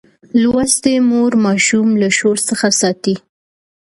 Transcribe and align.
لوستې 0.41 0.95
مور 1.09 1.31
ماشوم 1.45 1.87
له 2.01 2.09
شور 2.17 2.37
څخه 2.49 2.67
ساتي. 2.81 3.15